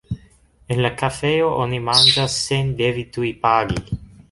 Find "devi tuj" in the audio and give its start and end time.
2.83-3.33